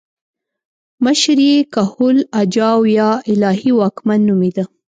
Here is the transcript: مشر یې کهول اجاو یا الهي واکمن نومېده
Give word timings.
مشر 1.05 1.37
یې 1.49 1.57
کهول 1.73 2.17
اجاو 2.41 2.81
یا 2.99 3.09
الهي 3.31 3.71
واکمن 3.79 4.19
نومېده 4.27 4.63